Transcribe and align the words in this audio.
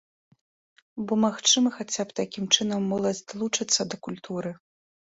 Бо, 1.09 1.13
магчыма, 1.25 1.69
хаця 1.77 2.01
б 2.09 2.17
такім 2.23 2.43
чынам 2.55 2.81
моладзь 2.95 3.25
далучыцца 3.31 3.81
да 3.93 4.03
культуры. 4.11 4.61